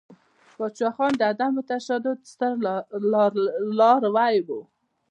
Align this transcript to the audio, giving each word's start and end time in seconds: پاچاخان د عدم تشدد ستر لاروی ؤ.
پاچاخان 0.57 1.11
د 1.17 1.21
عدم 1.31 1.53
تشدد 1.71 2.19
ستر 2.31 2.51
لاروی 3.79 4.35
ؤ. 4.55 4.59